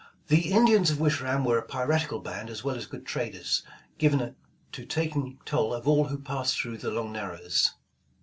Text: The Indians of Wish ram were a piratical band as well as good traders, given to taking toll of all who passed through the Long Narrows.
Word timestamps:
The 0.29 0.51
Indians 0.51 0.89
of 0.89 0.99
Wish 0.99 1.21
ram 1.21 1.45
were 1.45 1.59
a 1.59 1.61
piratical 1.61 2.17
band 2.17 2.49
as 2.49 2.63
well 2.63 2.75
as 2.75 2.87
good 2.87 3.05
traders, 3.05 3.61
given 3.99 4.35
to 4.71 4.83
taking 4.83 5.37
toll 5.45 5.75
of 5.75 5.87
all 5.87 6.05
who 6.05 6.17
passed 6.17 6.59
through 6.59 6.79
the 6.79 6.89
Long 6.89 7.11
Narrows. 7.11 7.75